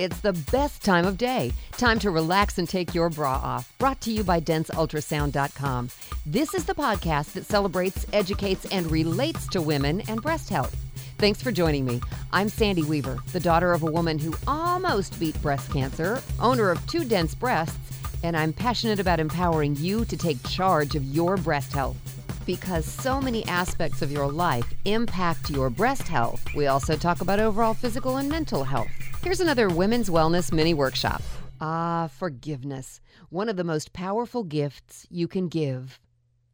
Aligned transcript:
It's 0.00 0.20
the 0.20 0.32
best 0.50 0.82
time 0.82 1.04
of 1.04 1.18
day. 1.18 1.52
Time 1.72 1.98
to 1.98 2.10
relax 2.10 2.56
and 2.56 2.66
take 2.66 2.94
your 2.94 3.10
bra 3.10 3.34
off. 3.34 3.70
Brought 3.76 4.00
to 4.00 4.10
you 4.10 4.24
by 4.24 4.40
DenseUltrasound.com. 4.40 5.90
This 6.24 6.54
is 6.54 6.64
the 6.64 6.74
podcast 6.74 7.34
that 7.34 7.44
celebrates, 7.44 8.06
educates, 8.14 8.64
and 8.72 8.90
relates 8.90 9.46
to 9.48 9.60
women 9.60 10.00
and 10.08 10.22
breast 10.22 10.48
health. 10.48 10.74
Thanks 11.18 11.42
for 11.42 11.52
joining 11.52 11.84
me. 11.84 12.00
I'm 12.32 12.48
Sandy 12.48 12.82
Weaver, 12.82 13.18
the 13.32 13.40
daughter 13.40 13.74
of 13.74 13.82
a 13.82 13.90
woman 13.90 14.18
who 14.18 14.34
almost 14.46 15.20
beat 15.20 15.40
breast 15.42 15.70
cancer, 15.70 16.22
owner 16.40 16.70
of 16.70 16.86
two 16.86 17.04
dense 17.04 17.34
breasts, 17.34 17.76
and 18.22 18.34
I'm 18.34 18.54
passionate 18.54 19.00
about 19.00 19.20
empowering 19.20 19.76
you 19.76 20.06
to 20.06 20.16
take 20.16 20.42
charge 20.48 20.94
of 20.94 21.04
your 21.04 21.36
breast 21.36 21.74
health 21.74 22.19
because 22.50 22.84
so 22.84 23.20
many 23.20 23.46
aspects 23.46 24.02
of 24.02 24.10
your 24.10 24.26
life 24.26 24.74
impact 24.84 25.50
your 25.50 25.70
breast 25.70 26.08
health. 26.08 26.44
We 26.56 26.66
also 26.66 26.96
talk 26.96 27.20
about 27.20 27.38
overall 27.38 27.74
physical 27.74 28.16
and 28.16 28.28
mental 28.28 28.64
health. 28.64 28.90
Here's 29.22 29.38
another 29.38 29.68
women's 29.68 30.10
wellness 30.10 30.52
mini 30.52 30.74
workshop. 30.74 31.22
Ah, 31.60 32.10
forgiveness. 32.12 33.00
One 33.28 33.48
of 33.48 33.56
the 33.56 33.62
most 33.62 33.92
powerful 33.92 34.42
gifts 34.42 35.06
you 35.08 35.28
can 35.28 35.46
give 35.46 36.00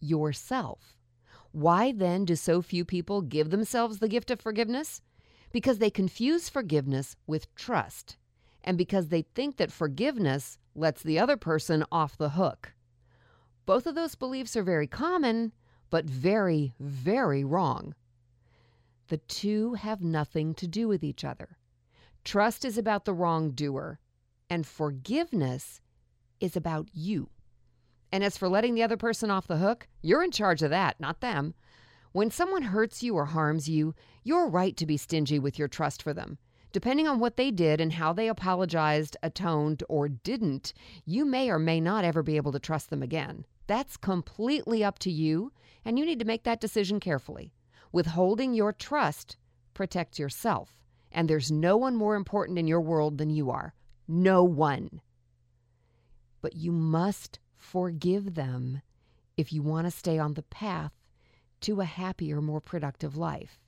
yourself. 0.00 0.96
Why 1.50 1.92
then 1.92 2.24
do 2.24 2.36
so 2.36 2.62
few 2.62 2.86
people 2.86 3.20
give 3.20 3.50
themselves 3.50 3.98
the 3.98 4.08
gift 4.08 4.30
of 4.30 4.40
forgiveness? 4.40 5.02
Because 5.52 5.76
they 5.76 5.90
confuse 5.90 6.48
forgiveness 6.48 7.16
with 7.26 7.54
trust, 7.54 8.16
and 8.64 8.78
because 8.78 9.08
they 9.08 9.26
think 9.34 9.58
that 9.58 9.70
forgiveness 9.70 10.56
lets 10.74 11.02
the 11.02 11.18
other 11.18 11.36
person 11.36 11.84
off 11.92 12.16
the 12.16 12.30
hook. 12.30 12.72
Both 13.66 13.86
of 13.86 13.94
those 13.94 14.14
beliefs 14.14 14.56
are 14.56 14.62
very 14.62 14.86
common, 14.86 15.52
but 15.92 16.06
very, 16.06 16.72
very 16.80 17.44
wrong. 17.44 17.94
The 19.08 19.18
two 19.18 19.74
have 19.74 20.00
nothing 20.00 20.54
to 20.54 20.66
do 20.66 20.88
with 20.88 21.04
each 21.04 21.22
other. 21.22 21.58
Trust 22.24 22.64
is 22.64 22.78
about 22.78 23.04
the 23.04 23.12
wrongdoer, 23.12 23.98
and 24.48 24.66
forgiveness 24.66 25.82
is 26.40 26.56
about 26.56 26.88
you. 26.94 27.28
And 28.10 28.24
as 28.24 28.38
for 28.38 28.48
letting 28.48 28.74
the 28.74 28.82
other 28.82 28.96
person 28.96 29.30
off 29.30 29.46
the 29.46 29.58
hook, 29.58 29.86
you're 30.00 30.24
in 30.24 30.30
charge 30.30 30.62
of 30.62 30.70
that, 30.70 30.98
not 30.98 31.20
them. 31.20 31.52
When 32.12 32.30
someone 32.30 32.62
hurts 32.62 33.02
you 33.02 33.14
or 33.14 33.26
harms 33.26 33.68
you, 33.68 33.94
you're 34.24 34.48
right 34.48 34.74
to 34.78 34.86
be 34.86 34.96
stingy 34.96 35.38
with 35.38 35.58
your 35.58 35.68
trust 35.68 36.02
for 36.02 36.14
them. 36.14 36.38
Depending 36.72 37.06
on 37.06 37.20
what 37.20 37.36
they 37.36 37.50
did 37.50 37.82
and 37.82 37.92
how 37.92 38.14
they 38.14 38.28
apologized, 38.28 39.14
atoned, 39.22 39.82
or 39.90 40.08
didn't, 40.08 40.72
you 41.04 41.26
may 41.26 41.50
or 41.50 41.58
may 41.58 41.82
not 41.82 42.02
ever 42.02 42.22
be 42.22 42.36
able 42.38 42.52
to 42.52 42.58
trust 42.58 42.88
them 42.88 43.02
again. 43.02 43.44
That's 43.66 43.96
completely 43.96 44.82
up 44.84 44.98
to 45.00 45.10
you, 45.10 45.52
and 45.84 45.98
you 45.98 46.04
need 46.04 46.18
to 46.18 46.24
make 46.24 46.44
that 46.44 46.60
decision 46.60 47.00
carefully. 47.00 47.52
Withholding 47.92 48.54
your 48.54 48.72
trust 48.72 49.36
protects 49.74 50.18
yourself, 50.18 50.78
and 51.10 51.28
there's 51.28 51.50
no 51.50 51.76
one 51.76 51.96
more 51.96 52.16
important 52.16 52.58
in 52.58 52.66
your 52.66 52.80
world 52.80 53.18
than 53.18 53.30
you 53.30 53.50
are. 53.50 53.74
No 54.08 54.42
one. 54.44 55.00
But 56.40 56.56
you 56.56 56.72
must 56.72 57.38
forgive 57.56 58.34
them 58.34 58.82
if 59.36 59.52
you 59.52 59.62
want 59.62 59.86
to 59.86 59.90
stay 59.90 60.18
on 60.18 60.34
the 60.34 60.42
path 60.42 60.92
to 61.60 61.80
a 61.80 61.84
happier, 61.84 62.40
more 62.40 62.60
productive 62.60 63.16
life. 63.16 63.60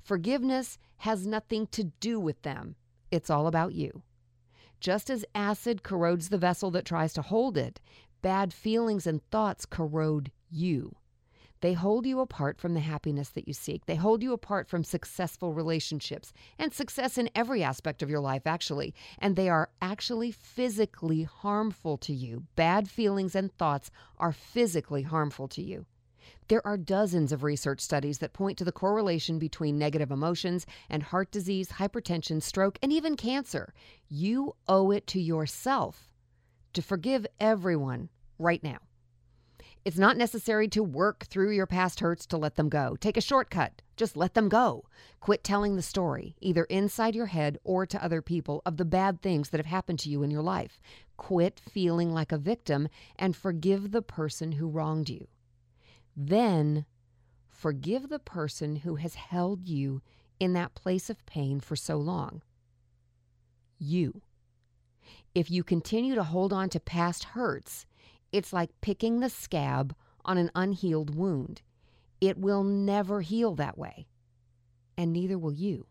Forgiveness 0.00 0.78
has 0.98 1.26
nothing 1.26 1.66
to 1.68 1.84
do 2.00 2.18
with 2.18 2.42
them, 2.42 2.76
it's 3.10 3.30
all 3.30 3.46
about 3.46 3.74
you. 3.74 4.02
Just 4.80 5.08
as 5.08 5.24
acid 5.34 5.82
corrodes 5.82 6.28
the 6.28 6.38
vessel 6.38 6.70
that 6.72 6.84
tries 6.84 7.12
to 7.14 7.22
hold 7.22 7.56
it, 7.56 7.80
bad 8.24 8.54
feelings 8.54 9.06
and 9.06 9.22
thoughts 9.30 9.66
corrode 9.66 10.32
you. 10.48 10.96
They 11.60 11.74
hold 11.74 12.06
you 12.06 12.20
apart 12.20 12.58
from 12.58 12.72
the 12.72 12.80
happiness 12.80 13.28
that 13.28 13.46
you 13.46 13.52
seek. 13.52 13.84
They 13.84 13.96
hold 13.96 14.22
you 14.22 14.32
apart 14.32 14.66
from 14.66 14.82
successful 14.82 15.52
relationships 15.52 16.32
and 16.58 16.72
success 16.72 17.18
in 17.18 17.28
every 17.34 17.62
aspect 17.62 18.02
of 18.02 18.08
your 18.08 18.20
life, 18.20 18.46
actually. 18.46 18.94
And 19.18 19.36
they 19.36 19.50
are 19.50 19.68
actually 19.82 20.30
physically 20.30 21.24
harmful 21.24 21.98
to 21.98 22.14
you. 22.14 22.44
Bad 22.56 22.88
feelings 22.88 23.34
and 23.34 23.52
thoughts 23.52 23.90
are 24.16 24.32
physically 24.32 25.02
harmful 25.02 25.46
to 25.48 25.62
you. 25.62 25.84
There 26.48 26.66
are 26.66 26.78
dozens 26.78 27.30
of 27.30 27.42
research 27.42 27.80
studies 27.80 28.20
that 28.20 28.32
point 28.32 28.56
to 28.56 28.64
the 28.64 28.72
correlation 28.72 29.38
between 29.38 29.76
negative 29.76 30.10
emotions 30.10 30.64
and 30.88 31.02
heart 31.02 31.30
disease, 31.30 31.72
hypertension, 31.72 32.42
stroke, 32.42 32.78
and 32.82 32.90
even 32.90 33.16
cancer. 33.16 33.74
You 34.08 34.56
owe 34.66 34.92
it 34.92 35.06
to 35.08 35.20
yourself 35.20 36.14
to 36.74 36.82
forgive 36.82 37.26
everyone 37.38 38.08
right 38.38 38.62
now. 38.62 38.78
It's 39.84 39.98
not 39.98 40.16
necessary 40.16 40.66
to 40.68 40.82
work 40.82 41.26
through 41.26 41.50
your 41.50 41.66
past 41.66 42.00
hurts 42.00 42.26
to 42.26 42.38
let 42.38 42.56
them 42.56 42.70
go. 42.70 42.96
Take 42.98 43.18
a 43.18 43.20
shortcut. 43.20 43.82
Just 43.96 44.16
let 44.16 44.32
them 44.32 44.48
go. 44.48 44.84
Quit 45.20 45.44
telling 45.44 45.76
the 45.76 45.82
story, 45.82 46.34
either 46.40 46.64
inside 46.64 47.14
your 47.14 47.26
head 47.26 47.58
or 47.64 47.84
to 47.86 48.02
other 48.02 48.22
people, 48.22 48.62
of 48.64 48.78
the 48.78 48.86
bad 48.86 49.20
things 49.20 49.50
that 49.50 49.58
have 49.58 49.66
happened 49.66 49.98
to 50.00 50.08
you 50.08 50.22
in 50.22 50.30
your 50.30 50.42
life. 50.42 50.80
Quit 51.18 51.60
feeling 51.60 52.12
like 52.12 52.32
a 52.32 52.38
victim 52.38 52.88
and 53.16 53.36
forgive 53.36 53.90
the 53.90 54.02
person 54.02 54.52
who 54.52 54.68
wronged 54.68 55.10
you. 55.10 55.28
Then 56.16 56.86
forgive 57.46 58.08
the 58.08 58.18
person 58.18 58.76
who 58.76 58.96
has 58.96 59.14
held 59.14 59.68
you 59.68 60.00
in 60.40 60.54
that 60.54 60.74
place 60.74 61.10
of 61.10 61.24
pain 61.26 61.60
for 61.60 61.76
so 61.76 61.96
long. 61.96 62.42
You. 63.78 64.22
If 65.34 65.50
you 65.50 65.62
continue 65.62 66.14
to 66.14 66.22
hold 66.22 66.52
on 66.52 66.68
to 66.70 66.80
past 66.80 67.24
hurts, 67.24 67.86
it's 68.34 68.52
like 68.52 68.80
picking 68.80 69.20
the 69.20 69.30
scab 69.30 69.94
on 70.24 70.38
an 70.38 70.50
unhealed 70.56 71.14
wound. 71.14 71.62
It 72.20 72.36
will 72.36 72.64
never 72.64 73.20
heal 73.20 73.54
that 73.54 73.78
way, 73.78 74.08
and 74.98 75.12
neither 75.12 75.38
will 75.38 75.52
you. 75.52 75.86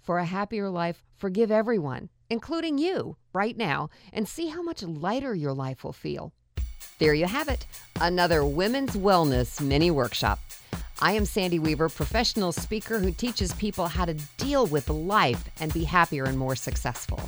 For 0.00 0.18
a 0.18 0.24
happier 0.24 0.70
life, 0.70 1.04
forgive 1.14 1.50
everyone, 1.50 2.08
including 2.30 2.78
you, 2.78 3.18
right 3.34 3.54
now, 3.54 3.90
and 4.14 4.26
see 4.26 4.48
how 4.48 4.62
much 4.62 4.82
lighter 4.82 5.34
your 5.34 5.52
life 5.52 5.84
will 5.84 5.92
feel. 5.92 6.32
There 6.98 7.12
you 7.12 7.26
have 7.26 7.48
it, 7.48 7.66
another 8.00 8.42
women's 8.42 8.96
wellness 8.96 9.60
mini 9.60 9.90
workshop. 9.90 10.38
I 11.02 11.12
am 11.12 11.26
Sandy 11.26 11.58
Weaver, 11.58 11.90
professional 11.90 12.52
speaker 12.52 12.98
who 12.98 13.12
teaches 13.12 13.52
people 13.54 13.88
how 13.88 14.06
to 14.06 14.14
deal 14.38 14.64
with 14.66 14.88
life 14.88 15.50
and 15.60 15.70
be 15.74 15.84
happier 15.84 16.24
and 16.24 16.38
more 16.38 16.56
successful. 16.56 17.20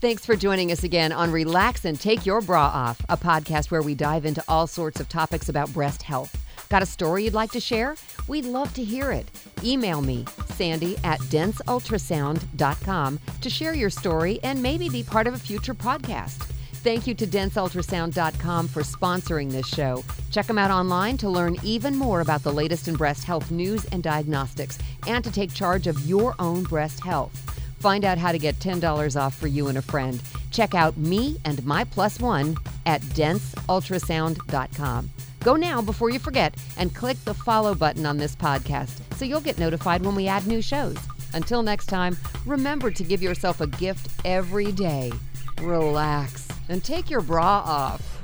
Thanks 0.00 0.24
for 0.24 0.36
joining 0.36 0.70
us 0.70 0.84
again 0.84 1.10
on 1.10 1.32
Relax 1.32 1.84
and 1.84 2.00
Take 2.00 2.24
Your 2.24 2.40
Bra 2.40 2.66
Off, 2.66 3.04
a 3.08 3.16
podcast 3.16 3.72
where 3.72 3.82
we 3.82 3.96
dive 3.96 4.24
into 4.24 4.44
all 4.46 4.68
sorts 4.68 5.00
of 5.00 5.08
topics 5.08 5.48
about 5.48 5.72
breast 5.72 6.04
health. 6.04 6.40
Got 6.68 6.84
a 6.84 6.86
story 6.86 7.24
you'd 7.24 7.34
like 7.34 7.50
to 7.50 7.58
share? 7.58 7.96
We'd 8.28 8.44
love 8.44 8.72
to 8.74 8.84
hear 8.84 9.10
it. 9.10 9.28
Email 9.64 10.00
me, 10.00 10.24
Sandy 10.50 10.96
at 11.02 11.18
denseultrasound.com, 11.18 13.20
to 13.40 13.50
share 13.50 13.74
your 13.74 13.90
story 13.90 14.38
and 14.44 14.62
maybe 14.62 14.88
be 14.88 15.02
part 15.02 15.26
of 15.26 15.34
a 15.34 15.38
future 15.38 15.74
podcast. 15.74 16.44
Thank 16.84 17.08
you 17.08 17.14
to 17.14 17.26
denseultrasound.com 17.26 18.68
for 18.68 18.82
sponsoring 18.82 19.50
this 19.50 19.66
show. 19.66 20.04
Check 20.30 20.46
them 20.46 20.58
out 20.58 20.70
online 20.70 21.18
to 21.18 21.28
learn 21.28 21.56
even 21.64 21.96
more 21.96 22.20
about 22.20 22.44
the 22.44 22.52
latest 22.52 22.86
in 22.86 22.94
breast 22.94 23.24
health 23.24 23.50
news 23.50 23.84
and 23.86 24.04
diagnostics 24.04 24.78
and 25.08 25.24
to 25.24 25.32
take 25.32 25.52
charge 25.52 25.88
of 25.88 25.98
your 26.06 26.36
own 26.38 26.62
breast 26.62 27.00
health. 27.00 27.57
Find 27.80 28.04
out 28.04 28.18
how 28.18 28.32
to 28.32 28.38
get 28.38 28.58
$10 28.58 29.20
off 29.20 29.34
for 29.34 29.46
you 29.46 29.68
and 29.68 29.78
a 29.78 29.82
friend. 29.82 30.20
Check 30.50 30.74
out 30.74 30.96
me 30.96 31.38
and 31.44 31.64
my 31.64 31.84
plus 31.84 32.20
one 32.20 32.56
at 32.86 33.00
denseultrasound.com. 33.02 35.10
Go 35.44 35.56
now 35.56 35.80
before 35.80 36.10
you 36.10 36.18
forget 36.18 36.54
and 36.76 36.94
click 36.94 37.16
the 37.24 37.34
follow 37.34 37.74
button 37.74 38.04
on 38.04 38.18
this 38.18 38.34
podcast 38.34 39.00
so 39.16 39.24
you'll 39.24 39.40
get 39.40 39.58
notified 39.58 40.04
when 40.04 40.14
we 40.14 40.28
add 40.28 40.46
new 40.46 40.60
shows. 40.60 40.98
Until 41.34 41.62
next 41.62 41.86
time, 41.86 42.16
remember 42.46 42.90
to 42.90 43.04
give 43.04 43.22
yourself 43.22 43.60
a 43.60 43.66
gift 43.66 44.10
every 44.24 44.72
day. 44.72 45.12
Relax 45.60 46.48
and 46.68 46.82
take 46.82 47.10
your 47.10 47.20
bra 47.20 47.62
off. 47.64 48.17